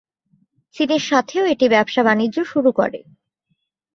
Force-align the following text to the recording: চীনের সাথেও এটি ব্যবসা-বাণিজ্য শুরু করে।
চীনের 0.75 1.03
সাথেও 1.09 1.43
এটি 1.45 1.65
ব্যবসা-বাণিজ্য 1.69 2.37
শুরু 2.43 2.69
করে। 2.71 2.99